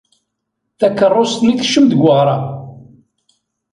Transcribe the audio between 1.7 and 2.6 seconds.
deg weɣrab.